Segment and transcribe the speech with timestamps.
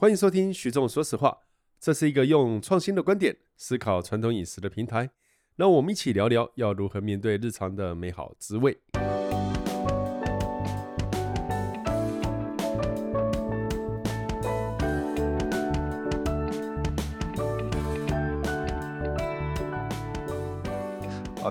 [0.00, 1.38] 欢迎收听徐总说实话，
[1.80, 5.10] 这是一个用创新的观点思考传统饮食的平台。
[5.56, 8.78] 让我们一起聊聊要如何面对日常的美好滋味。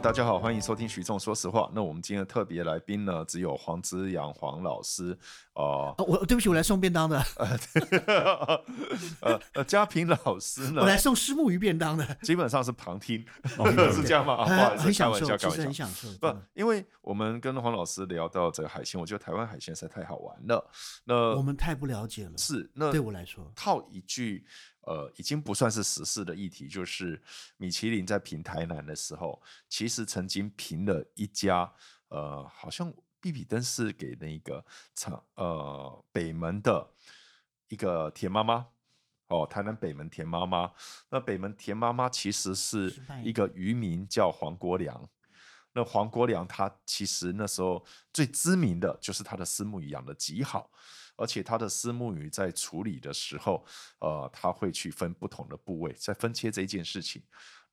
[0.07, 1.69] 大家好，欢迎收听徐仲说实话。
[1.75, 5.11] 那我们今天的特别来宾呢，只有黄之阳黄老师
[5.51, 5.91] 啊。
[5.97, 7.21] 呃、我对不起，我来送便当的。
[7.35, 8.61] 呃
[9.53, 10.79] 呃，嘉平老师呢？
[10.83, 12.05] 我来送虱目鱼便当的。
[12.21, 13.21] 基本上是旁听，
[13.57, 14.45] 哦、是这样吗？
[14.45, 16.07] 不好意思，很享受，开玩笑，很享受。
[16.21, 20.71] 不，因为我们跟黄老师聊到这个海鲜，我觉得台湾海鲜实在太好玩了。
[21.03, 22.31] 那我们太不了解了。
[22.37, 24.45] 是，那对我来说，套一句。
[24.87, 27.21] 呃，已经不算是时事的议题，就是
[27.57, 31.69] 米其林在评台南的时候，其实曾经评了一家，
[32.07, 36.89] 呃，好像比比登是给那个长呃北门的
[37.67, 38.65] 一个田妈妈
[39.27, 40.71] 哦，台南北门田妈妈。
[41.09, 45.09] 那北门田妈妈其实是一个渔民，叫黄国良。
[45.73, 50.71] 那黄国良他其实那时候最知名的就是他的虱目鱼养的极好。
[51.17, 53.65] 而且他的虱目鱼在处理的时候，
[53.99, 57.21] 呃，他会去分不同的部位，在分切这一件事情。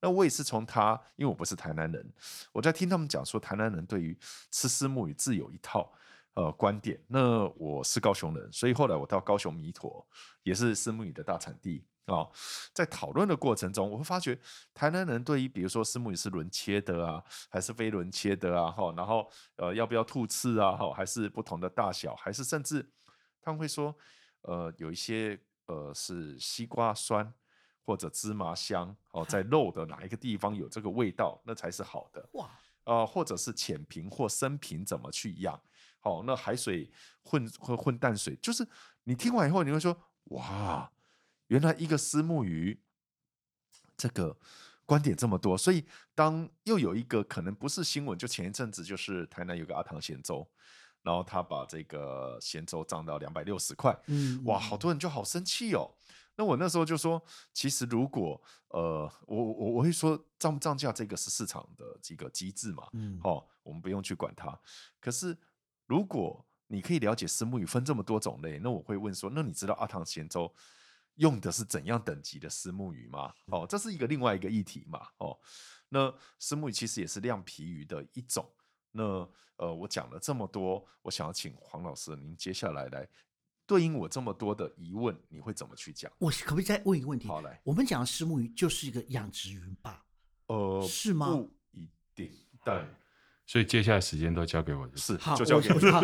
[0.01, 2.13] 那我也是从他，因为我不是台南人，
[2.51, 4.17] 我在听他们讲说，台南人对于
[4.51, 5.91] 吃虱目鱼自有一套
[6.33, 6.99] 呃观点。
[7.07, 10.05] 那我是高雄人，所以后来我到高雄弥陀，
[10.43, 12.31] 也是虱目鱼的大产地啊、哦。
[12.73, 14.37] 在讨论的过程中，我会发觉
[14.73, 22.87] 台南人对于比如说虱目鱼是轮切的啊，还是非轮切的啊，哈，然后呃要不要吐刺啊，哈，还是不同的大小，还是甚至。
[23.45, 23.95] 他们会说，
[24.41, 27.31] 呃，有一些呃是西瓜酸
[27.83, 32.49] 或者芝麻香哦，在肉的哪一个地方有这个味道，那才是好的哇。
[32.85, 35.59] 呃，或者是浅平或深平怎么去养？
[35.99, 36.89] 好、哦，那海水
[37.23, 38.67] 混或混淡水，就是
[39.03, 40.91] 你听完以后你会说，哇，
[41.47, 42.79] 原来一个虱目鱼
[43.95, 44.35] 这个
[44.87, 45.55] 观点这么多。
[45.55, 50.47] 所以当又有一个可能不是新闻，就前一阵子就是台南有个阿唐咸粥。
[51.05, 55.87] 然后他把这个咸粥涨到两百六十块，嗯，哇，好多人就好生气哦。
[56.35, 57.21] 那我那时候就说，
[57.53, 64.59] 其实如果呃，我我我会说涨不涨价，这个是市场的这个机制嘛，嗯，哦，我们不用去管它。
[64.99, 65.37] 可是
[65.85, 70.51] 如果你可以了解虱目鱼分这么多种类，那我会问说，那你知道阿唐咸粥
[71.17, 73.31] 用的是怎样等级的虱目鱼吗？
[73.51, 75.37] 哦，这是一个另外一个议题嘛，哦，
[75.89, 78.43] 那虱目鱼其实也是亮皮鱼的一种。
[78.95, 83.07] 那呃，我讲了这么多，我想要请黄老师，您接下来来
[83.67, 86.11] 对应我这么多的疑问，你会怎么去讲？
[86.17, 87.27] 我可不可以再问一个问题？
[87.27, 90.05] 好来，我们讲的虱目鱼就是一个养殖鱼吧？
[90.47, 91.27] 呃，是吗？
[91.27, 92.31] 不一定，
[92.63, 92.81] 对。
[93.47, 96.01] 所以接下来时间都交给我，是，好，就 交给你，好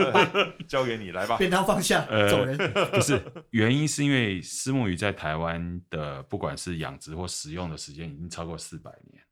[0.68, 1.38] 交给你来吧。
[1.40, 2.56] 便当放下，呃、走人。
[2.92, 3.20] 不是，
[3.50, 9.24] 原因是因为虱目鱼在台湾的不管是养殖或食用的时间已经超过四百年。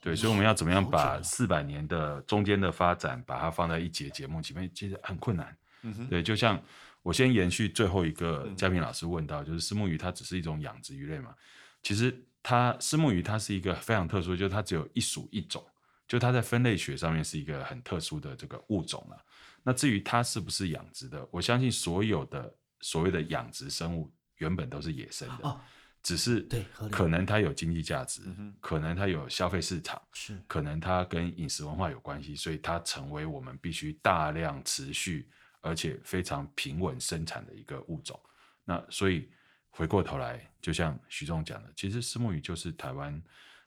[0.00, 5.56] 对，所以我们要怎么样把四百年的中间的发展，把它放在一节节目前面，其实很困难。
[5.82, 6.60] 嗯哼，对，就像
[7.02, 11.34] 我先延续最后一个嘉宾老师问到，就是石目鱼它只是一种养殖鱼类嘛？
[11.82, 15.64] 其实它石目鱼它是一个非常特殊，就是它只有一属一种，
[16.06, 19.24] 就它在分类学上面是一个很特殊的这个物种了。
[19.64, 25.48] 那至于它是不是养殖的，我相信所有的所谓的养殖生物原本都是野生的。
[25.48, 25.60] 哦
[26.02, 28.22] 只是对，可能它有经济价值，
[28.60, 35.28] 可能它有消费市场，是可能它跟饮食文化有关系，所以它成为我们必须大量持续
[35.60, 38.18] 而且非常平稳生产的一个物种。
[38.64, 39.28] 那所以
[39.70, 43.22] 回过头来，就像徐总讲的，其实石目鱼就是台湾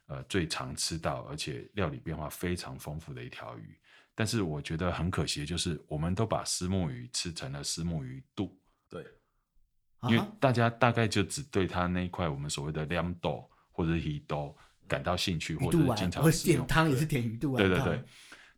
[0.07, 3.77] 呃最常吃到，而且料理变化非常丰富的一条鱼。
[4.15, 8.57] 但是我觉得很可惜的就是，我们都把石目鱼吃成了石目鱼肚。
[10.01, 10.12] 对。
[10.12, 14.56] 因为大家大概就只对他那一块我们所谓的亮豆或者是鱼豆
[14.88, 16.57] 感到兴趣，或者是经常使用。
[16.57, 17.57] 点汤也是点鱼肚啊。
[17.57, 18.03] 对对对，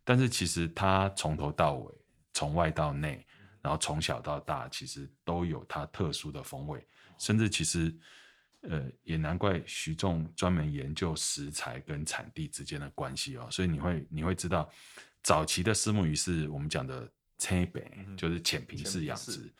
[0.02, 1.94] 但是其实它从头到尾，
[2.32, 3.24] 从外到内，
[3.62, 6.84] 然后从小到大，其实都有它特殊的风味。
[7.16, 7.94] 甚至其实，
[8.62, 13.46] 呃，也难怪徐仲专门研究食材跟产地之间的关系哦。
[13.50, 14.68] 所以你会你会知道，
[15.22, 17.08] 早期的虱目鱼是我们讲的
[17.38, 19.52] 浅北，就是浅平式养殖。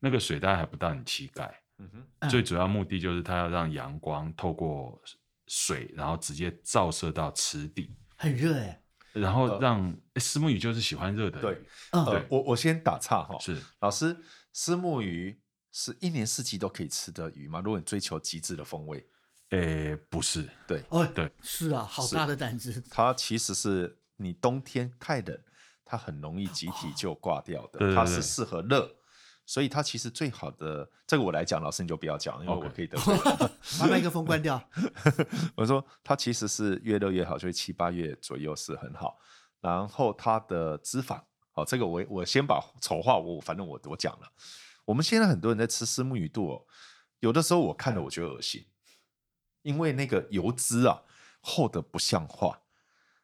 [0.00, 1.88] 那个水大概还不到你膝盖，嗯
[2.20, 5.00] 哼，最主要目的就是它要让阳光透过
[5.46, 8.82] 水，然后直接照射到池底，很热哎，
[9.12, 11.62] 然后让虱目鱼就是喜欢热的，对，
[11.92, 13.60] 呃，我我先打岔哈，是。
[13.80, 14.16] 老师，
[14.54, 15.38] 虱目鱼
[15.70, 17.60] 是一年四季都可以吃的鱼吗？
[17.60, 19.06] 如果你追求极致的风味，
[19.50, 25.38] 诶，不是，对，哦，对，是啊，好大的胆子，它其实是你冬天太冷，
[25.84, 28.96] 它很容易集体就挂掉的，它是适合热。
[29.50, 33.12] 所以它其实最好的，这个我来讲，老师你就不要讲，因为我可以得罪。
[33.80, 34.62] 把麦克风关掉。
[35.56, 39.18] 我说它其实是越热越好，就是七八月左右是很好。
[39.60, 41.20] 然后它的脂肪，
[41.50, 44.32] 好，这个我我先把丑话我反正我我讲了。
[44.84, 46.64] 我们现在很多人在吃虱目鱼肚哦，
[47.18, 48.64] 有的时候我看了我觉得恶心，
[49.62, 51.02] 因为那个油脂啊
[51.40, 52.60] 厚得不像话。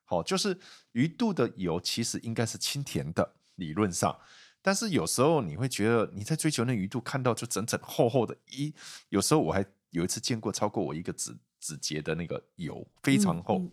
[0.03, 0.59] 好，就是
[0.91, 4.19] 鱼肚的油其实应该是清甜的，理论上。
[4.67, 8.75] 但是有时候你会觉得你在追求那鱼肚，看到就整整厚厚的一，
[9.11, 13.61] 有时候我还有一次见过超过我一个指指节的那个油，非常厚。
[13.61, 13.71] 嗯嗯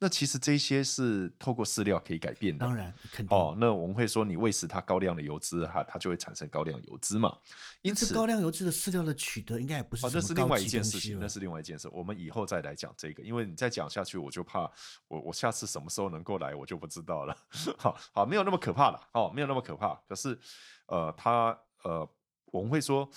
[0.00, 3.56] 那其实这些是透过饲料可以改变的，当然肯定哦。
[3.58, 7.36] 那我们会说，你喂食它高量的油脂，哈，它就会产生高量油脂嘛。
[7.82, 10.06] 因此，高量油脂的饲料的取得应该也不是。
[10.06, 11.88] 哦，那是另外一件事情，那是另外一件事。
[11.92, 14.70] 我们以后再来讲这个，因为你再讲下去，我就怕
[15.08, 17.36] 我我下次什么时候能够来，我就不知道了。
[17.76, 20.00] 好好，没有那么可怕了，哦，没有那么可怕。
[20.08, 20.38] 可是，
[20.86, 22.08] 呃，它呃，
[22.46, 23.10] 我们会说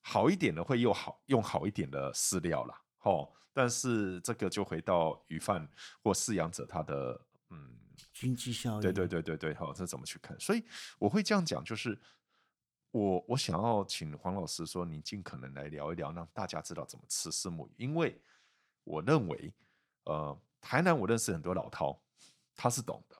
[0.00, 2.80] 好一点的会用好用好一点的饲料啦。
[3.02, 3.28] 哦。
[3.54, 5.66] 但是这个就回到鱼贩
[6.02, 7.18] 或饲养者他的
[7.50, 7.78] 嗯
[8.12, 10.38] 经济效益，对对对对对，好，这怎么去看？
[10.40, 10.64] 所以
[10.98, 11.96] 我会这样讲，就是
[12.90, 18.20] 我我想要请黄老师说，你尽可能来聊一聊，让大家知道怎么吃虱目鱼，因为
[18.82, 19.54] 我认为，
[20.04, 21.96] 呃，台南我认识很多老饕，
[22.56, 23.16] 他是懂的，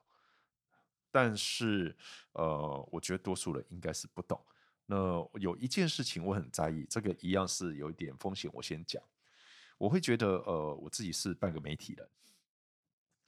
[1.13, 1.97] 但是
[2.33, 4.45] 呃，我觉得多数人应该是不懂。
[4.87, 4.97] 那
[5.35, 9.01] 有一件事情我很在意，这个一样是有一点风险，我先讲。
[9.79, 12.09] 我会觉得，呃，我自己是半个媒体人，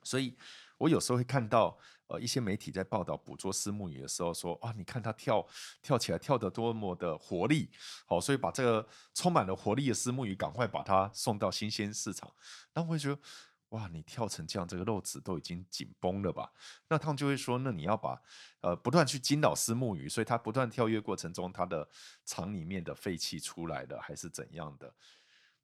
[0.02, 0.36] 所以
[0.78, 1.76] 我有时候会看到，
[2.06, 5.46] 呃，一些媒体在报道捕捉虱目鱼的时候说，哇，你看它跳
[5.82, 7.70] 跳起来，跳得多么的活力，
[8.06, 12.32] 好，所以把这个充满了活力的虱目鱼赶快把它送到新鲜市场。
[12.74, 13.18] 那我会觉得，
[13.70, 16.52] 哇，你跳成这样，这个肉质都已经紧绷了吧？
[16.88, 18.22] 那他们就会说，那你要把
[18.60, 21.88] 呃不断去惊扰虱目鱼，所以它不断跳跃过程中，它的
[22.24, 24.94] 肠里面的废气出来了，还是怎样的？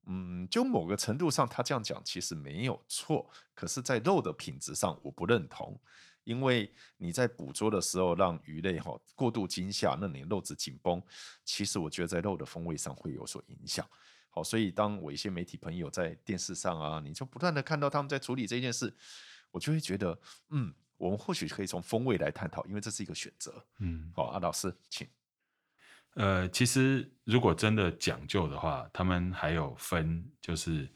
[0.06, 3.31] 嗯，就某个程度上，他这样讲其实没有错。
[3.54, 5.81] 可是，在肉的品质上，我不认同，
[6.25, 11.00] 因为你在捕捉的时候让鱼类哈过度惊吓，那你肉质紧绷，
[11.44, 13.87] 其实我觉得在肉的风味上会有所影响。
[14.28, 18.93] 好，所以当我一些媒体朋友在电视上啊，你就不断的看到他们在处理这件事，
[19.50, 23.64] 我就会觉得，嗯，我们或许可以从风味来探讨，因为这是一个选择。
[23.78, 25.06] 嗯，好，阿老师，请。
[26.14, 30.87] 呃，其实如果真的讲究的话，他们还有分，就是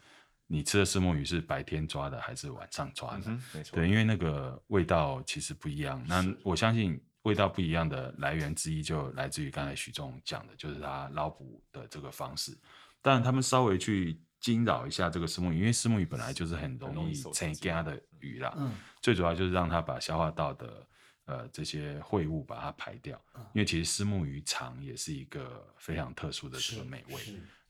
[0.47, 3.23] 你吃的石墨鱼是白天抓的还是晚上抓的？
[3.27, 3.77] 嗯，没错。
[3.77, 6.05] 对，因为那个味道其实不一样。
[6.07, 12.57] 那我相信味道不一样的来源之一，就来自于刚才许仲讲的，就是他捞捕的这个方式。
[13.01, 18.53] 当然，他们稍微去惊扰一下这个石墨鱼，因为石墨鱼本来就是很容易成家的鱼啦。
[18.59, 18.71] 嗯。
[19.01, 20.87] 最主要就是让它把消化道的。
[21.27, 23.21] 呃，这些秽物把它排掉，
[23.53, 27.21] 因为其实虱目鱼肠也是一个非常特殊的这个美味。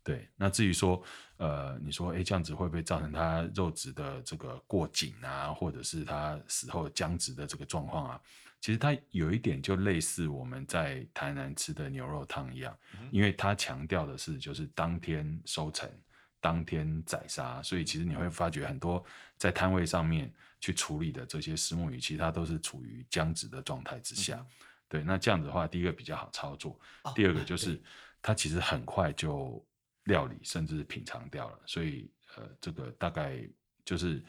[0.03, 1.03] 对，那至于说，
[1.37, 8.21] 呃，你说，哎，这样子会不会造成它肉质的这个过紧啊，或者是它死后僵直的这个状况啊？
[8.61, 12.77] 其实它有一点就类似我们在台南吃的牛肉汤一样，
[13.11, 15.91] 因为它强调的是就是当天收成。
[16.39, 19.05] 当天宰杀，所以其实你会发觉很多
[19.37, 20.33] 在摊位上面
[20.67, 24.39] 去处理的这些石目鱼，其实它都是处于僵直的状态之下。
[24.41, 24.47] 嗯、
[24.89, 27.81] 对，那这样子的话，第一个比较好操作，哦、第二个就是
[28.21, 29.65] 它其实很快就
[30.07, 31.61] 料理甚至品尝掉了。
[31.67, 33.49] 所以呃，这个大概
[33.85, 34.21] 就是，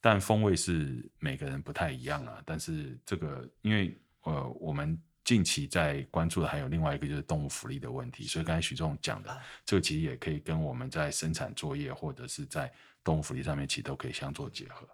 [0.00, 2.42] 但风味是每个人不太一样啊。
[2.46, 4.98] 但是这个因为呃我们。
[5.24, 12.70] 近期在关注的还有另外一个就是动物福利的问题，所以刚才许总讲的这个其实也可以跟我们在生产作业或者是在
[13.02, 14.86] 动物福利上面其实都可以相做结合。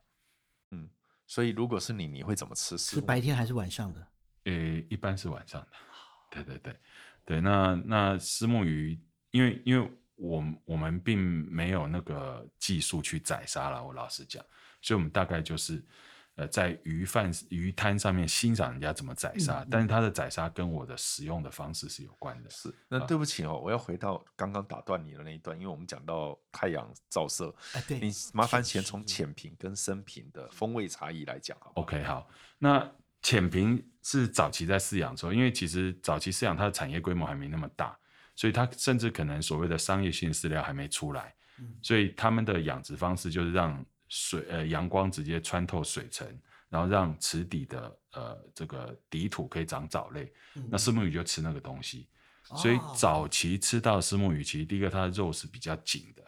[1.30, 2.76] 嗯，所以如果是你，你会怎么吃？
[2.76, 4.06] 是白天还是晚上的？
[4.44, 4.52] 呃，
[4.88, 5.68] 一般是晚上的。
[6.30, 6.76] 对对对
[7.24, 8.98] 对，那那石目鱼，
[9.30, 14.44] 因为因为我我们并没有那个技术去宰杀了，我老实讲，
[14.82, 15.84] 所以我们大概就是。
[16.40, 22.48] 呃，在鱼贩鱼摊上面欣赏人家怎么宰杀，嗯、但是他的宰杀跟我的使用的方式是有关的。
[22.48, 37.94] 是，那对不起哦，呃、我要回到刚刚打断你的那一段，因为我们讲到太阳照射，哎、对，你麻烦先从浅平跟深平的风味差异来讲好好？OK，好，那浅平是早期在饲养的时候，因为其实早期饲养它的产业规模还没那么大，
[38.34, 43.84] 所以它甚至可能所谓的商业性饲料还没出来，嗯、所以他们的养殖方式就是让。
[44.10, 46.28] 水呃，阳光直接穿透水层，
[46.68, 52.06] 然后让池底的呃这个底土可以长藻类，嗯、那石目鱼就吃那个东西。
[52.50, 56.22] 哦、所以早期吃到石目鱼，其实第一个它的肉是比较紧的，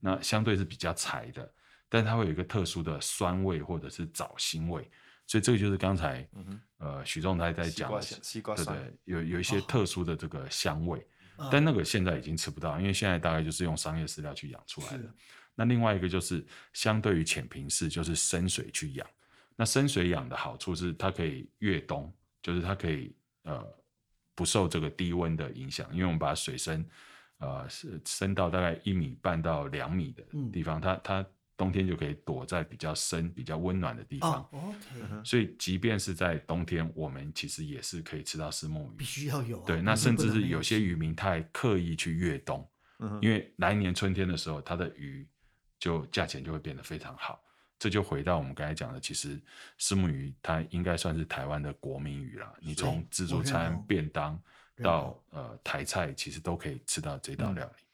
[0.00, 1.52] 那相对是比较柴的，
[1.88, 4.88] 但它会有一个特殊的酸味或者是藻腥味。
[5.26, 11.00] 所以这个就是刚才、嗯呃许仲泰在讲的，西瓜，对对，有有一些特殊的这个香味，
[11.36, 15.14] 哦但那个现在已经吃不到，因为现在大概就是用商业饲料去养出来的是。
[15.54, 19.06] 那另外一个就是相对于浅平式，就是深水去养。
[19.56, 23.64] 那深水养的好处是它可以越冬，就是它可以呃
[24.34, 26.84] 不受这个低温的影响，因为我们把水深
[27.38, 34.42] 呃是深到大概一米半到两米的地方，嗯、它它冬天就可以躲在比较深、比较温暖的地方。
[34.50, 39.64] 哦，OK，所以即便是在冬天，我们其实也是可以吃到石墨鱼，必须要有、啊。
[39.64, 42.68] 对，那甚至是有些渔民他还刻意去越冬，
[42.98, 45.24] 嗯、因为来年春天的时候，它的鱼
[45.84, 47.44] 就价钱就会变得非常好。
[47.78, 49.38] 这就回到我们刚才讲的，其实
[49.76, 52.50] 石目鱼它应该算是台湾的国民鱼了。
[52.58, 54.42] 你从自助餐、便当
[54.82, 57.84] 到呃台菜，其实都可以吃到这道料理。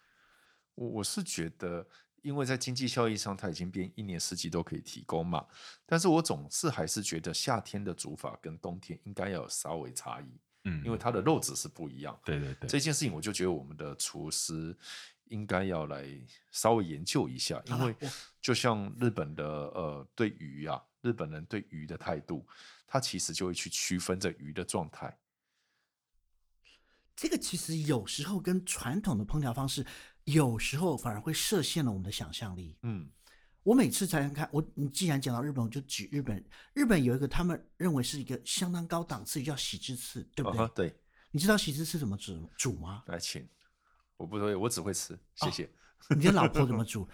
[0.77, 1.85] 我、嗯、我是觉得，
[2.23, 5.45] 因为在经济效益上，它已经变一年四季都可以提供嘛。
[5.85, 10.39] 但是我总是还是觉得夏天的煮法跟冬天应该要有稍微差异。
[10.67, 12.17] 嗯，因为它的肉质是不一样。
[12.25, 14.77] 对对对，这件事情我就觉得我们的厨师。
[15.31, 16.07] 应该要来
[16.51, 17.97] 稍微研究一下，因为
[18.41, 22.47] 就像日本的呃对鱼啊，日本人对鱼的态度，
[22.87, 25.17] 他其实就会去区分这鱼的状态。
[27.17, 29.85] 这个其实有时候跟传统的烹调方式，
[30.25, 32.77] 有时候反而会设限了我们的想象力。
[32.83, 33.11] 嗯，
[33.63, 36.43] 我每次才看我，你既然讲到日本，我就举日本。
[36.73, 40.61] 日本有一个他们认为是一个相当高档次，叫喜之刺，对不对？
[40.61, 40.97] 哦、对，
[41.31, 43.05] 你知道喜之刺怎么煮煮吗？
[43.07, 43.47] 来，请。
[44.21, 45.65] 我不会，我只会吃，谢谢。
[45.65, 47.09] 哦、你的老婆怎么煮？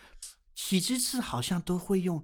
[0.57, 2.23] 喜之次好像都会用，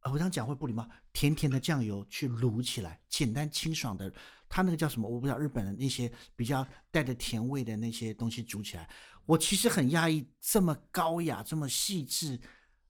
[0.00, 4.12] 呃、我这样讲会不礼貌，甜甜的酱油去卤起来，简单清爽的。
[4.48, 5.08] 他那个叫什么？
[5.08, 5.38] 我不知道。
[5.38, 8.90] 日本的那些比较带着甜味的那些东西煮起来，
[9.24, 12.40] 我其实很压抑，这么高雅、这么细致、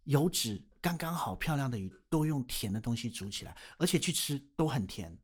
[0.05, 5.15] 油脂刚刚好、漂亮的鱼，都用甜的东西煮起来，而且去吃都很甜。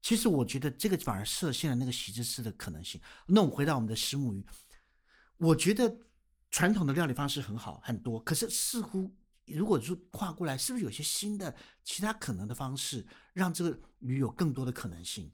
[0.00, 2.98] 其实我觉得这个反而设限了那个喜之次的可能性。
[3.26, 4.46] 那我们回到我们的石目鱼。
[5.38, 5.98] 我觉得
[6.50, 9.14] 传统的料理方式很好，很多，可是似乎
[9.46, 15.32] 如果说跨过来，是不是有些新的其他可能的方式，让这个鱼有更多的可能性？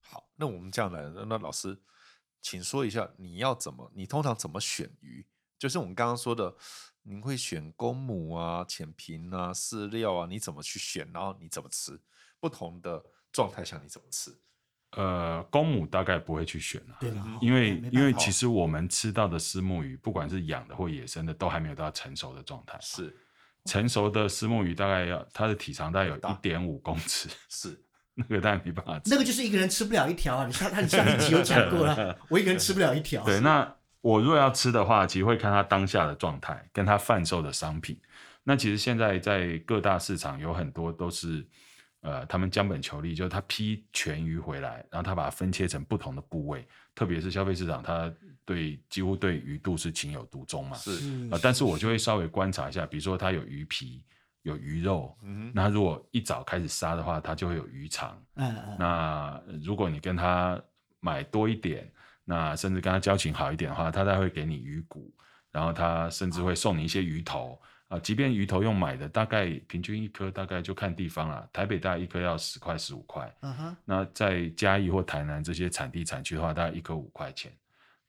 [0.00, 1.82] 好，那我们这样来，那老师，
[2.40, 5.26] 请说一下，你要怎么，你通常怎么选鱼？
[5.58, 6.56] 就是我们刚刚说的，
[7.02, 11.10] 您会选公母啊、浅平啊、饲料啊，你怎么去选？
[11.12, 12.00] 然后你怎么吃？
[12.38, 14.34] 不同的状态下你怎么吃？
[14.96, 17.24] 呃，公母大概不会去选了，对吧？
[17.40, 22.76] 因为因为其实我们吃到的虱目鱼，不管是养的或野生的，都还没有到成熟的状态。
[22.80, 23.16] 是
[23.66, 27.80] 成熟的虱目鱼大概要它的体长大概有一点五公尺， 是
[28.14, 29.10] 那个当然没办法吃。
[29.10, 30.46] 那个就是一个人吃不了一条啊！
[30.46, 33.22] 你上他你上一集有讲过了， 我一个人吃不了一条。
[33.24, 37.96] 对，那我如果要吃的话，其实会看它当下的状态，跟它贩售的商品。
[38.42, 41.46] 那其实现在在各大市场有很多都是。
[42.02, 48.10] 呃，他们江本求利，就是他批全鱼回来，然后他把它分切成不同的部位，特别是消费市场，他
[48.44, 50.76] 对几乎对鱼肚是情有独钟嘛。
[50.76, 54.02] 是，呃，但是我就会稍微观察一下，比如说它有鱼皮，
[54.42, 58.18] 有鱼肉，嗯，那如果一早开始杀的话，它就会有鱼肠。
[58.36, 58.76] 嗯嗯。
[58.78, 60.58] 那如果你跟他
[61.00, 61.86] 买多一点，
[62.24, 65.12] 那甚至跟他交情好一点的话，他才会给你鱼骨，
[65.52, 67.60] 然后他甚至会送你一些鱼头。
[67.90, 71.44] 啊，即便鱼头用买的，大概平均一颗大概就看地方啦。
[71.52, 73.76] 台北大概一颗要十块十五块，嗯哼。
[73.84, 77.52] 那在嘉义或台南这些产地产区的话，大概一颗五块钱。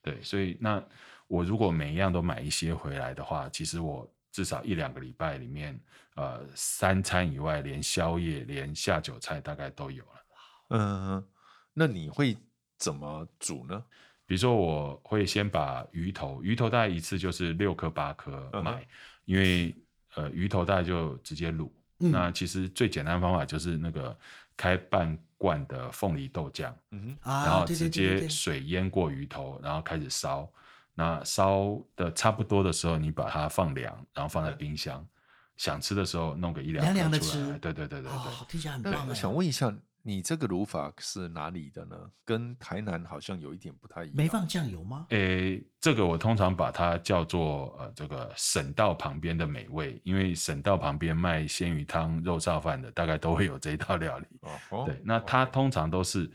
[0.00, 0.80] 对，所以那
[1.26, 5.76] 我如果每一样都买一些回来的话，其实我至少一两个礼拜里面，
[6.14, 10.24] 呃，三餐以外，连宵夜、连下酒菜大概都有了。
[10.70, 11.26] 嗯，
[11.74, 12.36] 那你会
[12.78, 13.84] 怎么煮呢？
[14.26, 18.80] 比如说，我会先把鱼头，鱼头大概一次就是六颗八颗买。
[18.80, 18.86] 嗯
[19.32, 19.74] 因为
[20.14, 21.70] 呃鱼头大家就直接卤，
[22.00, 24.14] 嗯，那其实最简单的方法就是那个
[24.58, 30.46] 开半罐的凤梨豆浆，嗯，然后直接水淹过鱼头，然后开始烧，
[30.94, 35.08] 那烧的差不多的时候，你把它放凉，然后放在冰箱，嗯，
[35.56, 39.08] 想吃的时候弄个一两颗出来，对对对对对，哦，听起来很棒。
[39.08, 39.74] 我想问一下。
[40.04, 41.96] 你这个卤法是哪里的呢？
[42.24, 44.16] 跟台南好像有一点不太一样。
[44.16, 45.06] 没放酱油吗？
[45.10, 54.26] 诶，这个我通常把它叫做呃，这个省道旁边的美味，因为省道旁边卖鲜鱼汤、肉燥饭的，大概都会有这一道料理。
[54.70, 56.28] 哦，对，那它通常都是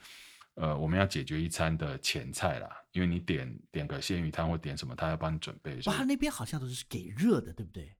[0.55, 5.75] 呃，我们要解决一餐的前菜啦，因为你点点个鲜鱼汤或点什么，他要帮你准备。
[5.85, 7.93] 哇，他那边好像都是给热的，对不对？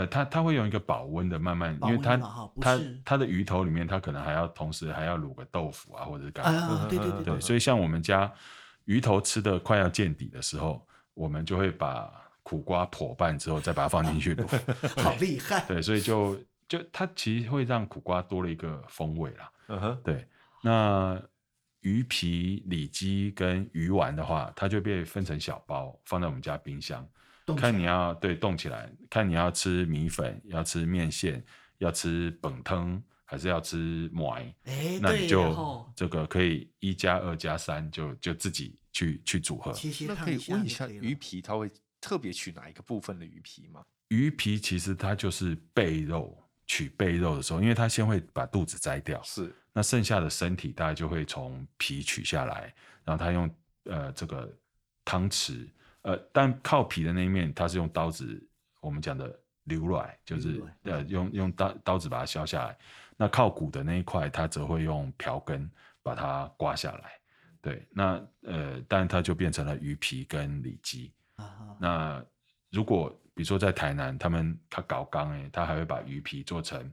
[0.00, 2.16] 呃，它它会用一个保温的，慢慢，因为它
[2.58, 6.58] 它它的鱼头里面，它可能还要同时还要卤个豆腐啊，或者是干嘛。
[6.58, 7.40] 啊，对对对对。
[7.40, 8.32] 所以像我们家
[8.86, 12.10] 鱼头吃的快要见底的时候，我们就会把
[12.42, 14.46] 苦瓜破半之后再把它放进去卤。
[15.02, 15.62] 好厉害。
[15.68, 19.52] 对，所以就就它其实会让苦瓜多了一个风味啦。
[19.68, 20.26] 嗯哼，对，
[20.62, 21.20] 那
[21.80, 27.06] 鱼皮、里脊跟鱼丸的话，它就被分成小包，放在我们家冰箱。
[27.54, 31.44] 看你要对动起来，看你要吃米粉，要吃面线，
[31.78, 34.34] 要吃本汤，还是要吃馍？
[34.64, 39.72] 哎，那你就这个可以一加二加三，就就自己去去组合。
[40.06, 43.82] 那可以问一下，鱼皮它会特别取哪一个部分的鱼皮吗？
[44.08, 53.48] 鱼皮其实它就是背肉，取背肉的时候，因为它先会把肚子摘掉，是那剩下的身体大概就会从皮取下来，然后它用
[53.84, 54.52] 呃这个
[55.04, 55.68] 汤匙。
[56.02, 58.42] 呃，但靠皮的那一面，它是用刀子，
[58.80, 62.76] 我们讲的流软，就是呃用用刀刀子把它削下来。
[63.16, 65.70] 那靠骨的那一块，它则会用瓢羹
[66.02, 67.12] 把它刮下来。
[67.60, 71.12] 对，那呃，但它就变成了鱼皮跟里脊。
[71.36, 72.24] 啊、那
[72.70, 76.90] 如果比如说在台南，他们他搞缸哎，他还会把鱼皮做成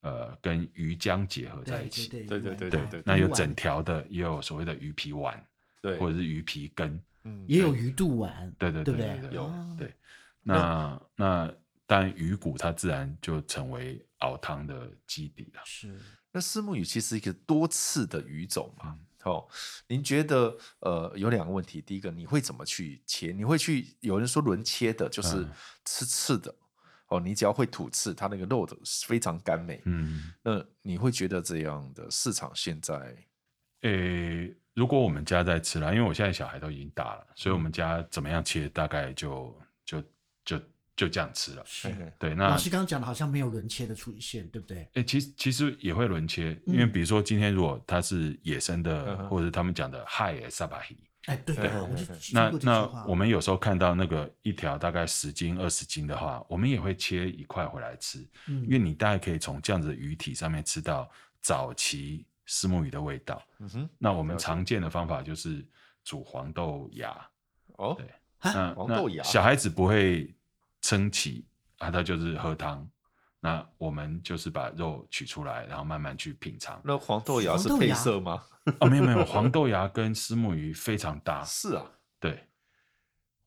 [0.00, 2.08] 呃跟鱼浆结合在一起。
[2.08, 3.02] 对对对对对，对。
[3.04, 5.46] 那有整条的，也有所谓的鱼皮丸，
[5.82, 6.98] 对，或者是鱼皮羹。
[7.46, 9.94] 也有鱼肚丸，对对对对，对，对，有对。
[10.42, 11.54] 那那
[11.86, 15.60] 但鱼骨它自然就成为熬汤的基底了。
[15.64, 15.98] 是。
[16.30, 19.48] 那虱目鱼其实一个多刺的鱼种嘛，哦，
[19.86, 23.32] 您觉得呃有两个问题，第一个你会怎么去切？
[23.32, 25.46] 你会去有人说轮切的，就是
[25.84, 26.64] 吃刺的、嗯、
[27.08, 29.80] 哦，你只要会吐刺，它那个肉的非常甘美。
[29.86, 32.94] 嗯，那你会觉得这样的市场现在？
[33.82, 34.56] 诶、欸。
[34.78, 39.52] 如果我们家在吃啦，因为我现在小孩都已经大了，所以我们家怎么样切，大概就
[39.84, 40.00] 就
[40.44, 40.60] 就
[40.94, 41.64] 就这样吃了。
[41.66, 42.32] 是，对。
[42.32, 44.78] 那老师刚刚讲的好像没有轮切的出现，对不对？
[44.78, 51.68] 哎、欸，其实其实也会轮切，因为比如说今天如果它是野生的，嗯、或者是他们讲的海的沙巴鱼，哎，对对。
[52.32, 62.24] 那那我们有时候看到那个一条大概十斤二十斤的话，我们也会切一块回来吃，嗯，因为你大概可以从这样子的鱼体上面吃到早期。
[62.48, 65.64] 虱目鱼的味道，嗯哼，那我们常见的方法就是
[66.02, 67.14] 煮黄豆芽，
[67.76, 68.10] 哦，对，
[68.42, 70.34] 那黄豆芽，小孩子不会
[70.80, 72.88] 撑起啊，他就是喝汤，
[73.38, 76.80] 那我们就是把肉取出来，然后慢慢去品尝。
[76.82, 78.42] 那黄豆芽是配色吗？
[78.80, 81.84] 哦，没有没有，黄豆芽跟虱目鱼非常搭，是啊，
[82.18, 82.47] 对。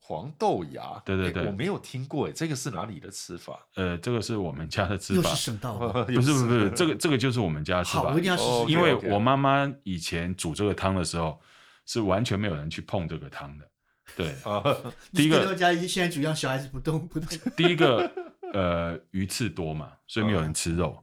[0.04, 3.58] 黄豆芽，对对对，我没有听过哎，这个是哪里的吃法？
[3.76, 8.04] 呃，这个是我们家的吃法，又是省道的，不是不是不是，这个这个就是我们家的吃法。
[8.04, 8.72] 好，一定要试试。
[8.72, 11.40] 因为我妈妈以前煮这个汤的时候，
[11.86, 13.70] 是完全没有人去碰这个汤的。
[14.18, 14.36] 对，
[15.14, 17.30] 第一个家现在主要小孩子不动不动。
[17.56, 18.12] 第一个，
[18.54, 21.02] 呃，鱼刺多嘛，所以没有人吃肉。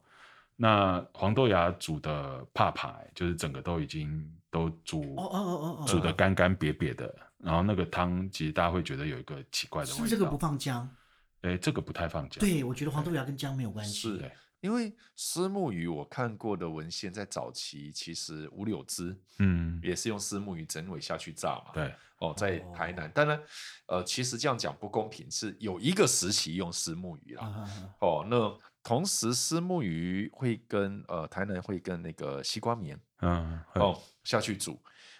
[0.56, 7.14] 那黄豆芽煮的怕怕，就是整个都已经都煮哦哦哦哦，煮的干干瘪瘪的。
[7.38, 10.88] 然后那个汤其实大家会觉得有一个奇怪的味道，是不是这个不放姜？
[11.42, 12.40] 哎，这个不太放姜。
[12.40, 14.18] 对，我觉得黄豆芽跟姜没有关系。
[14.18, 21.70] 是，因为丝目鱼我看过的文献，在早期其实五柳枝，嗯，也是用丝目鱼整尾下去炸嘛。
[21.72, 23.40] 对，哦，在台南，当然，
[23.86, 27.44] 呃，其实这样讲不公平，是有一个时期用丝目鱼啦。
[27.44, 27.70] 啊、
[28.00, 34.76] 哦，那同时丝目鱼会跟呃台南会跟那个西瓜棉，嗯，哦下去煮。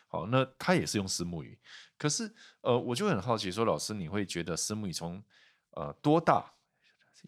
[0.09, 1.57] 好，那它也是用丝目鱼。
[1.99, 5.21] 可是，呃，我就很好奇，说老师，你会觉得虱目鱼从
[5.71, 6.49] 呃多大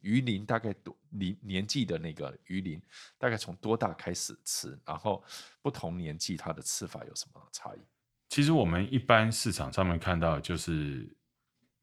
[0.00, 2.80] 鱼龄大概多年年纪的那个鱼龄，
[3.18, 4.78] 大概从多大开始吃？
[4.86, 5.24] 然后
[5.60, 7.78] 不同年纪它的吃法有什么差异？
[8.28, 11.12] 其实我们一般市场上面看到就是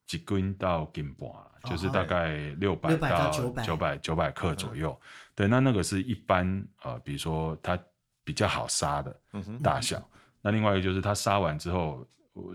[0.05, 1.29] 几斤到斤半，
[1.69, 4.97] 就是大概六百到九百九百克左右。
[5.01, 7.77] 嗯、对，那那个是一般呃，比如说它
[8.23, 9.21] 比较好杀的
[9.61, 9.99] 大小。
[9.99, 12.07] 嗯、那另外一个就是它杀完之后。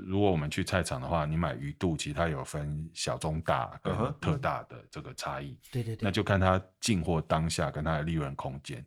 [0.05, 5.59] 如果我们去菜场的话，你买鱼肚，其实它有分小、中、大跟特大的这个差异。
[5.71, 8.85] 对对对，那就看它进货当下跟它的利润空间。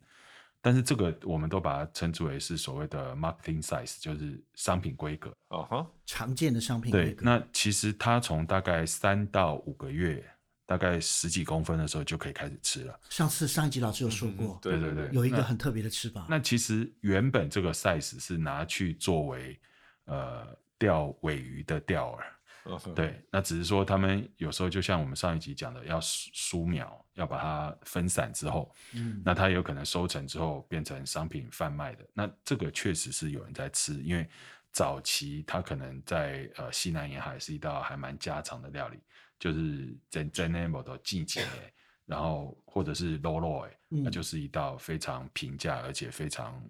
[0.60, 5.32] 但是这个我们都把它称之为是所谓的 marketing size，就是商品规格。
[5.48, 7.22] 哦哈，常见的商品规格。
[7.22, 10.24] 对，那其实它从大概三到五个月，
[10.64, 12.98] 大概十几公分的时候就可以开始吃了。
[13.10, 16.26] 上次上一集老师有说过，嗯、对对对，有一个很特别的吃法。
[16.28, 19.60] 那其实原本这个 size 是拿去作为
[20.06, 20.56] 呃。
[20.78, 22.18] 钓尾鱼的钓
[22.64, 22.94] 饵，uh-huh.
[22.94, 32.06] 对，那只是说他们有时候就像我们上一集讲的，要疏苗，要把它分散之后，嗯，那它有可能收成之后变成商品贩卖的。
[32.12, 34.28] 那这个确实是有人在吃，因为
[34.72, 38.98] 早期它可能在呃西南沿海是一道还蛮家常的料理，
[39.38, 41.46] 就是在在那么的季节，
[42.04, 46.62] 然后或者是肉肉，那就是一道非常平价而且非常。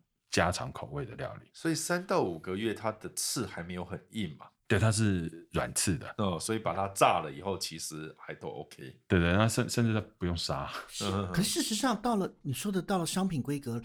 [0.44, 4.46] 家常口味的料理，所以三到五个月，它的刺还没有很硬嘛？
[4.68, 6.14] 对，它是软刺的。
[6.18, 9.00] 哦，所以把它炸了以后，其实还都 OK。
[9.06, 10.70] 对对，那甚甚至它不用杀。
[11.32, 13.80] 可是事实上，到了你说的到了商品规格，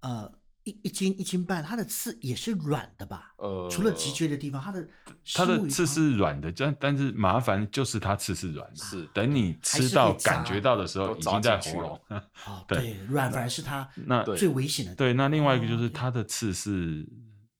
[0.00, 0.32] 呃，
[0.64, 3.34] 一一斤一斤半，它的刺也是软的吧？
[3.38, 4.88] 呃，除了脊椎的地方，它的
[5.34, 12.00] 它的刺是是软的，但但是麻烦就是它刺是软的，是等你吃到感觉到的时候，已经在喉咙。
[12.46, 14.94] 哦，对对，软反而是它那最危险的。
[14.94, 17.06] 对，那另外一个就是哦它的刺是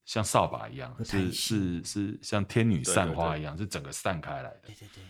[0.05, 4.61] 像扫把一样，是是是像天女散花一样，是整个散开来的。
[4.67, 5.05] 对对对，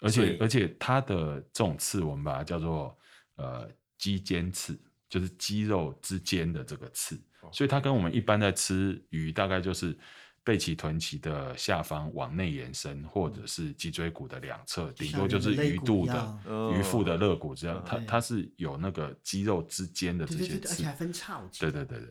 [0.00, 2.96] 而且而且它的这种刺，我们把它叫做
[3.36, 9.96] 呃肌间刺，就是肌肉之间的这个刺，哦所以它跟我们一般在吃鱼，大概就是
[10.42, 17.82] 背鳍臀鳍的下方往内延伸，或者是脊椎骨的两侧，顶多就是鱼肚的、嗯鱼腹的肋骨这样。
[17.84, 21.42] 它它是有那个肌肉之间的这些刺且还，分叉。
[21.58, 22.08] 对对对对。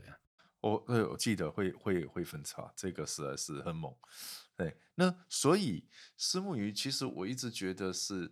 [0.62, 3.94] 我对我记得会会会分叉，这个实在是很猛。
[4.58, 5.86] 对，那所以
[6.18, 8.32] 虱目鱼其实我一直觉得是，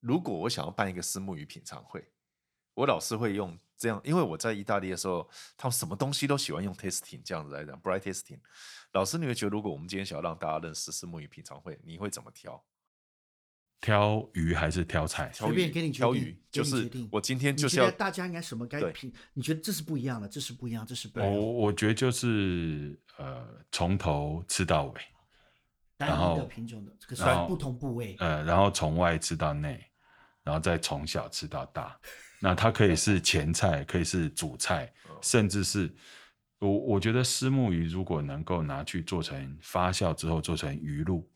[0.00, 2.08] 如果我想要办一个虱目鱼品尝会，
[2.78, 8.38] 我老是会用这样，因为我在意大利的时候，他们什么东西都喜欢用 tasting 这样子来讲，blind tasting。
[8.92, 12.62] 老师，你会觉得如果我们今天想要让大家认识虱目鱼品尝会，你会怎么挑？
[13.80, 15.28] 挑鱼还是挑菜？
[15.34, 19.12] 挑随便鱼给你挑鱼，就是我今天就是要大家应该什么该对品？
[19.34, 21.52] 你觉得这是不一样的，这是不一样，这是不一我样我。
[21.52, 25.00] 我觉得就是呃，从头吃到尾，
[25.96, 28.14] 单然后一的品种的这个是不同部位。
[28.20, 29.84] 呃，然后从外吃到内，
[30.44, 31.98] 然后再从小吃到大。
[32.40, 35.92] 那它可以是前菜，可以是主菜，甚至是
[36.58, 41.28] 我我觉得虱目鱼如果能够拿去做成发酵之后做成鱼露，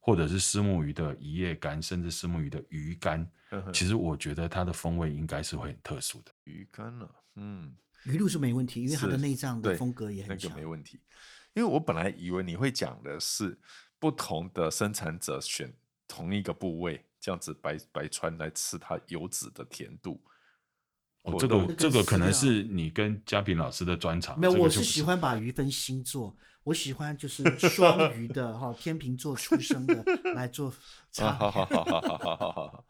[0.00, 3.28] 或者是虱目鱼的一夜干，甚至虱目鱼的鱼干，
[3.72, 6.32] 其实我觉得它的风味应该是会很特殊的。
[6.44, 7.76] 鱼干了，嗯。
[8.04, 10.48] 鱼露是没问题，因为它的内脏的风格也很强。
[10.48, 11.00] 那个没问题。
[11.54, 13.58] 因为我本来以为你会讲的是
[13.98, 15.72] 不同的生产者选
[16.06, 20.22] 同一个部位，这样子白白川来吃它油脂的甜度。
[21.26, 24.38] 哦，这个这个可能是是你跟嘉平老师的专长。
[24.38, 30.72] 没有，我是喜欢把鱼分星座，我喜欢就是双鱼的哈，天秤座出生的 来做
[31.18, 32.84] 好好好好好好好好，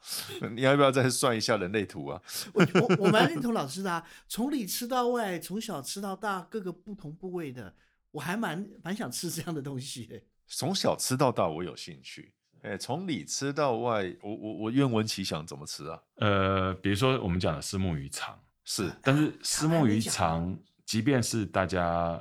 [0.54, 2.20] 你要不要再算一下人类图啊？
[2.52, 7.74] 我我我蛮认同老师的啊，从里吃到外，从小吃到大，各个不同部位的，
[8.10, 10.20] 我还蛮蛮想吃这样的东西的。
[10.46, 12.34] 从小吃到大，我有兴趣。
[12.66, 16.02] 哎，从里吃到外，我我我愿闻其详，怎么吃啊？
[16.16, 22.20] 呃，比如说我们讲的虱目鱼肠，是，但是 虱目鱼肠，即便是大家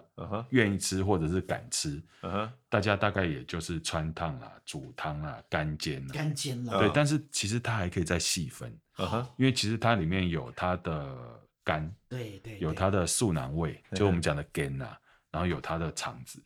[0.52, 6.14] 愿意吃或者是敢吃，嗯哼，大家大概也就是汆烫啊、煮汤啊、干煎啊。
[6.14, 14.96] 干煎了，对，嗯但是其实它还可以再细分，嗯哼，因为其实它里面有它的肝，对对，对有它的素囊胃，嗯就我们讲的根啊，
[15.32, 16.40] 然后有它的肠子。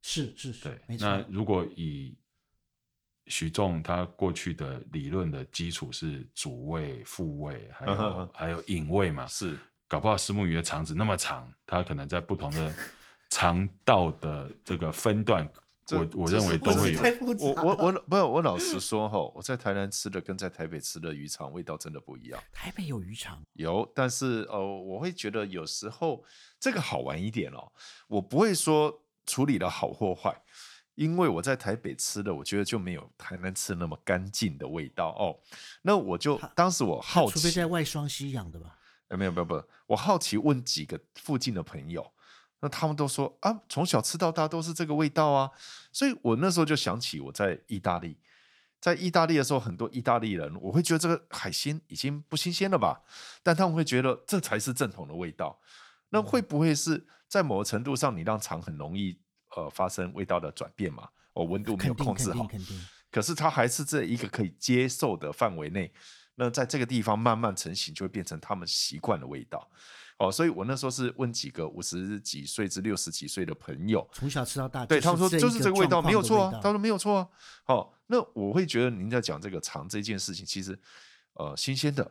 [0.00, 1.08] 是是是对，，没错。
[1.08, 2.14] 那如果以
[3.26, 9.58] 徐仲他过去的理论的基础是主胃、副胃，还有、还有隐胃嘛，是，
[9.88, 12.74] 搞不好石目鱼的肠子那么长，它可能在不同的
[13.30, 15.48] 肠道的这个分段，
[15.90, 17.00] 我我认为都会有。
[17.38, 22.42] 我我我不是我老实说哈，我在台南吃的跟在台北吃的鱼肠味道真的不一样。
[22.52, 26.24] 台北有鱼肠，有，但是呃，我会觉得有时候
[26.60, 27.72] 这个好玩一点哦。
[28.06, 30.34] 我不会说处理的好或坏，
[30.94, 35.38] 因为我在台北吃的，我觉得就没有台南吃那么干净的味道哦。
[35.82, 38.78] 那我就当时我好奇，除非在外双溪养的吧？
[39.08, 42.12] 呃没有没有没有，我好奇问几个附近的朋友，
[42.60, 45.50] 那他们都说啊，从小吃到大都是这个味道啊。
[45.92, 48.16] 所以我那时候就想起我在意大利，
[48.80, 53.02] 在意大利的时候，很多意大利人我会觉得这个海鲜已经不新鲜了吧，
[53.42, 55.60] 但他们会觉得这才是正统的味道。
[56.08, 59.18] 那会不会是在某个程度上，你让肠很容易
[59.56, 61.08] 呃发生味道的转变嘛？
[61.34, 62.48] 哦，温度没有控制好。
[63.10, 65.92] 可是它还是在一个可以接受的范围内。
[66.36, 69.70] 那在这个地方慢慢成型，就会变成他们习惯的味道。
[70.18, 76.50] 哦，所以我那时候是问几个五十几岁至六十几岁的朋友，从小吃到大，对他们说就是这个味道，没有错啊。
[76.54, 77.28] 他说说没有错啊。
[77.64, 80.76] 好，那我会觉得您在讲这个肠这件事情，其实
[81.34, 82.08] 呃新鲜的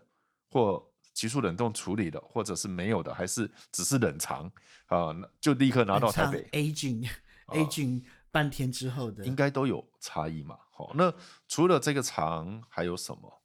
[0.50, 0.82] 或
[1.14, 4.46] 急速冷冻处理的，或者是没有的，还是只是冷藏
[4.88, 7.10] 啊、呃，就立刻拿到台北 aging
[7.54, 10.58] aging 半天之后的，应该都有差异嘛。
[10.72, 11.14] 好，那
[11.48, 13.42] 除了这个肠还有什么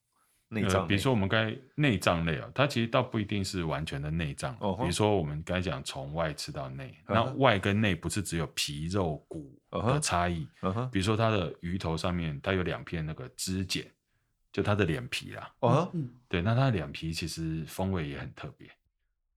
[0.49, 0.87] 内脏、呃？
[0.87, 4.55] 比如说我们该内脏类啊，它其实倒不一定是完全的内脏。
[4.61, 10.49] 哦吼比如说我们该讲从外吃到内，那外跟内不是只有皮肉骨的差异。
[10.63, 13.87] 嗯哼，比如说它的鱼头上面，它有两片那个脂茧，
[14.51, 15.55] 就它的脸皮啦。
[15.61, 18.71] 哦，嗯，对，那它的脸皮其实风味也很特别。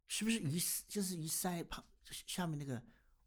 [0.07, 0.57] 是不是鱼
[0.87, 1.83] 就是鱼鳃旁
[2.25, 2.81] 下面那个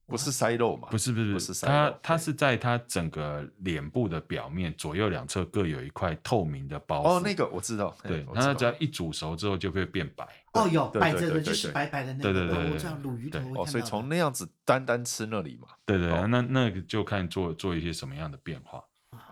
[0.07, 0.89] 不是塞肉嘛？
[0.91, 10.27] 不是不是不是塞它肉，它是在它整个脸部的表面左右两侧各有一块透明的包哦，那个我知道，对它只要一煮熟之后就会变白。
[10.53, 13.41] 哦，有对摆着的，对对就是白白的那个，对对对哦我对知道鲈鱼头。
[13.63, 18.83] 哦，所以从那样子单单吃那里嘛，对对，哦那那个就看做做一些什么样的变化。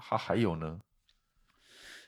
[0.09, 0.79] 它还有呢，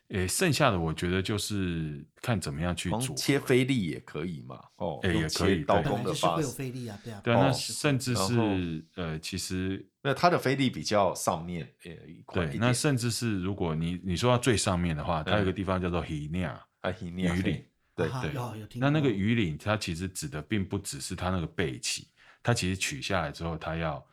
[0.08, 3.14] 诶，剩下的我觉得就是看怎么样去煮。
[3.14, 7.20] 切菲力也可以嘛，哦，也可以切刀工的法就是会有菲力啊，对啊。
[7.24, 16.48] 对啊，那哦甚至是呃，其实那它的菲力比较上面呃一块对那甚至是如果你你说到最上面的话，它有一个地方叫做 hina
[16.80, 17.64] 啊鱼鱼鳞。
[17.96, 18.32] 对啊对
[18.80, 22.04] 那那个过鱼鳞，它其实指的并不只是它那个背鳍，
[22.42, 24.04] 它其实取下来之后，它要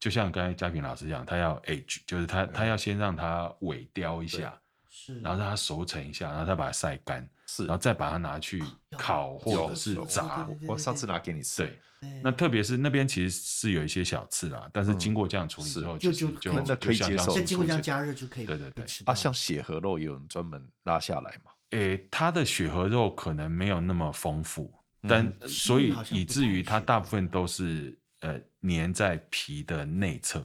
[0.00, 4.58] 就像刚才嘉平老师讲，他要 age，就是他他要先让它尾雕一下，
[5.06, 7.64] 是，然后让它熟成一下，然后再把它晒干，是。
[7.64, 8.62] 然后再把它拿去
[8.98, 11.78] 烤或者是炸我上次拿给你吃，对，
[12.22, 24.72] 那特别是那边其实是有一些小刺啦，但是经过这样处理之后，就就就可以那可以接受像经过这样加热就可以对对对啊，像血和肉也有人专门拉下来嘛，诶，它的血和肉可能没有那么丰富，
[25.08, 25.48] 但嗯。
[25.48, 30.40] 所以以至于它大部分都是呃粘在皮的内侧。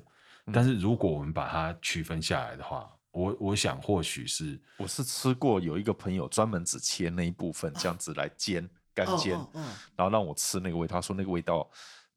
[0.46, 0.54] 嗯。
[0.54, 9.64] 但是如果我们把它区分下来的话，我我想或许是我是吃过有一个朋友专门只切那一部分，这样子来煎干煎，哦哦哦
[9.96, 11.70] 然后让我吃那个味道，他说那个味道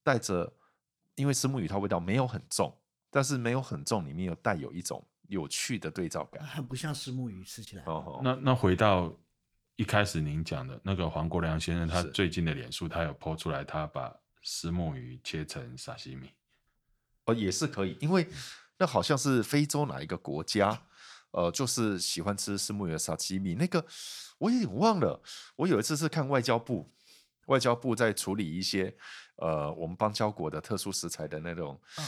[0.03, 0.53] 带着，
[1.17, 2.73] 因为石目鱼它味道没有很重，
[3.11, 6.45] 但是没有很重，里面又带有一种有趣的对照感。
[6.47, 7.83] 很不像石目鱼吃起来。
[7.87, 9.13] 哦，那那回到
[9.77, 16.31] 一开始您讲的那个黄国良先生，他最近的脸书他有 po 出来，他把石目鱼切成沙西米。
[17.25, 18.29] 哦，也是可以，因为
[18.79, 20.87] 那好像是非洲哪一个国家，
[21.31, 23.55] 呃，就是喜欢吃石目鱼的沙西米。
[23.55, 23.85] 那个
[24.39, 25.23] 我也忘了，
[25.57, 26.93] 我有一次是看外交部，
[27.47, 28.95] 外交部在处理一些
[29.37, 32.05] 呃我们邦交国的特殊食材的那种、嗯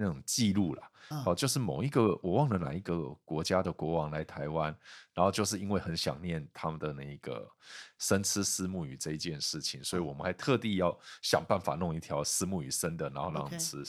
[0.00, 0.90] 那种记录啦。
[1.10, 4.66] 嗯哦，就是某一个我忘了哪一个国家的国王来台湾，
[5.12, 7.50] 然后就是因为很想念他们的那一个
[7.98, 13.82] 生吃虱目鱼这一件事情，所以我们还特地要想办法弄一条虱目鱼生的，然后让他们吃。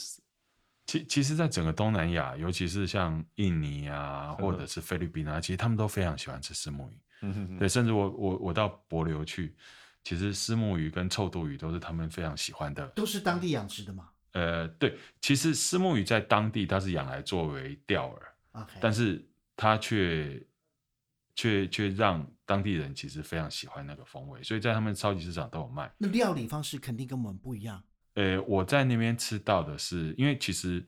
[0.90, 6.98] 其其实，在整个东南亚，尤其是像印尼啊，或者是菲律宾啊，其实他们都非常喜欢吃石目鱼。
[7.20, 9.54] 嗯哼哼对，甚至我我我到帛琉去，
[10.02, 12.84] 其实石目鱼跟臭肚鱼都是他们非常喜欢的。
[12.88, 14.08] 都是当地养殖的吗。
[14.32, 19.24] 呃，对，其实石目鱼在当地它是养来作为钓饵，OK，但是
[19.54, 20.44] 它却
[21.36, 25.88] 却却让当地人其实非常喜欢那个风味，所以在他们超级市场都有卖。
[25.98, 27.80] 那料理方式肯定跟我们不一样。
[28.20, 30.84] 呃，我在那边吃到的是，因为其实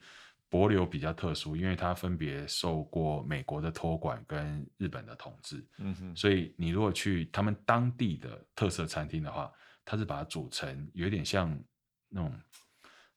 [0.51, 9.51] 帛琉比较特殊，因为它分别受过美国的托管跟日本的统治，嗯哼，所以你如果去他们当地的特色餐厅的话，
[9.83, 11.59] 它是把它煮成有点像
[12.11, 12.33] 那种，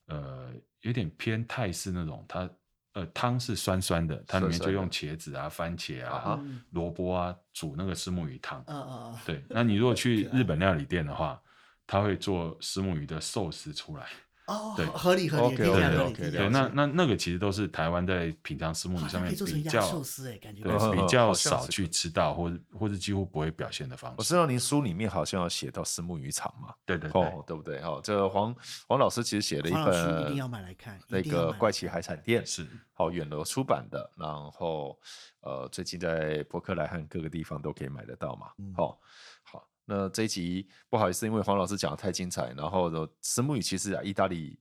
[0.06, 2.50] 呃，有点偏泰式那种，它
[2.94, 6.40] 呃汤是酸酸的，它里面就用茄子啊、番茄啊、
[6.72, 8.64] 萝卜啊煮那个石目鱼汤。
[8.68, 11.42] 嗯嗯，对，那你如果去日本料理店的话，
[11.88, 14.06] 他会做石目鱼的寿司出来。
[14.48, 16.14] 哦，对合理合理，OK，听起来合理。
[16.14, 20.62] 对，那那那个其实都是台湾在品尝石目鱼上面比较寿司哎，感觉
[20.94, 24.16] 比较少去吃到，或者或者几乎不会表现的方式。
[24.20, 27.80] 我知道您书里面好像有写到石目鱼场嘛，对对对，哦，对不对？
[27.80, 28.56] 哦，这个黄
[28.88, 34.96] 黄老师其实写了一本一定要本买来看，那个怪奇海产店，是好远流出版的，然后
[35.42, 38.52] 呃，最近在博客来和各个地方都可以买得到嘛。
[38.78, 39.00] 好，
[39.86, 44.58] 那这一集不好意思，因为黄老师讲的太精彩，然后呢，虱目鱼其实啊，意大利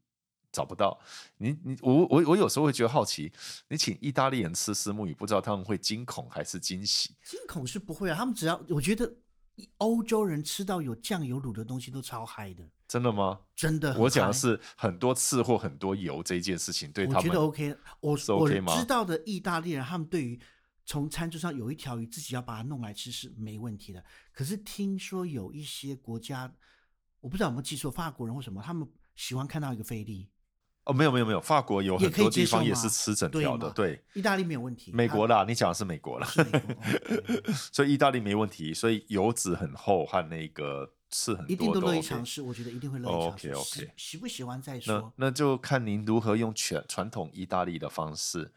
[0.52, 0.98] 找不到。
[1.38, 3.32] 你你我我我有时候会觉得好奇，
[3.68, 7.14] 你请意大利人吃虱目鱼，不知道他们会惊恐还是惊喜？
[7.24, 9.10] 惊恐是不会啊，他们只要我觉得
[9.78, 13.40] 欧洲人吃到有酱油卤的东西都超嗨的，真的吗？
[13.56, 13.96] 真的。
[13.98, 20.38] 我讲的是很多刺或很多油这一件事情，对他们我觉得 OK，我是 OK 吗我知道的意大利人，他们对于
[20.86, 24.04] 从餐桌上有一条鱼，自己要把它弄来吃是没问题的。
[24.32, 26.52] 可是听说有一些国家，
[27.20, 30.28] 我不知道有没有记错，法国人或什么，他们喜欢看到一个菲力，
[30.84, 34.04] 哦，没有没有没有，法国有很多地方也是吃整条的，对对。
[34.14, 34.92] 意大利没有问题。
[34.92, 36.28] 美国啦，啦，你讲的是美国啦，
[37.72, 43.48] 所以意大利没问题，所以油脂很厚和那个刺很多一定都乐意 OK 尝试，我觉得一定会乐意哦尝试。
[43.52, 45.12] OK，OK 喜喜不喜欢再那说。
[45.16, 48.52] 那就看您如何用全传统意大利的方式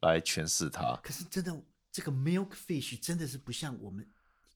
[0.00, 0.94] 来诠释它。
[1.02, 4.06] 可是真的，这个 milk fish 真的是不像我们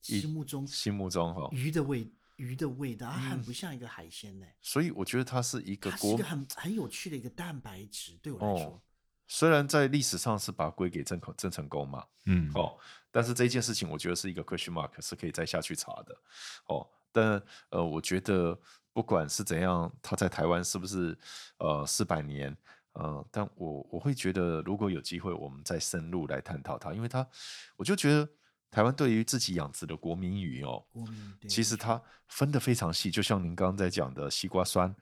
[0.01, 4.47] 心目中心目中哈，鱼的味鱼的味道，它嗯很不像一个海鲜呢。
[4.61, 8.73] 所以我觉得它是一个国它是一个很很有趣的一个蛋白质，对我来说。
[8.73, 8.81] 哦，
[9.29, 12.79] 虽然在历史上是把它归给郑口郑成功嘛，嗯，哦，
[13.11, 16.17] 但是这件事情我觉得是一个 question mark，是可以再下去查的，
[16.67, 16.89] 哦。
[17.15, 18.59] 但呃，我觉得
[18.95, 21.17] 不管是怎样，它在台湾是不是
[21.59, 22.57] 呃四百年？
[22.93, 27.27] 呃，但我我会觉得，如果有机会，我们再深入来探讨它，因为它，
[27.77, 28.29] 我就觉得
[28.71, 30.85] 台湾对于自己养殖的国民鱼哦，
[31.49, 34.95] 其实它分得非常细，就像您刚刚在讲的西瓜酸，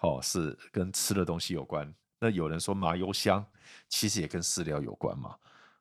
[0.00, 1.92] 哦，是跟吃的东西有关。
[2.20, 3.46] 那有人说麻油香，
[3.88, 5.36] 其实也跟饲料有关嘛，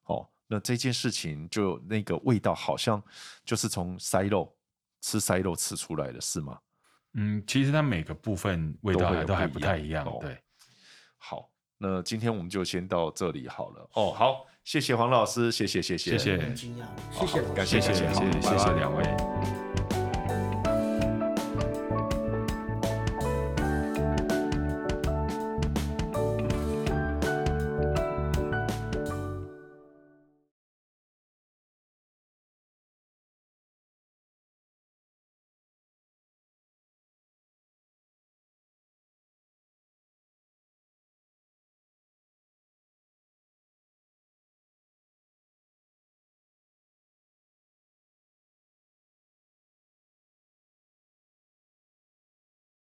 [0.05, 3.03] 哦，那这件事情就那个味道好像
[3.43, 4.55] 就是从塞肉
[5.01, 6.59] 吃塞肉吃出来的，是吗？
[7.13, 10.41] 嗯，其实它每个部分味道还都还不太一样，哦、对。
[11.19, 13.89] 好，那今天我们就先到这里好了。
[13.93, 19.66] 哦，好，谢谢黄老师，谢谢，谢谢，谢谢，很惊讶，谢谢，感谢，谢谢，谢谢，谢谢两位。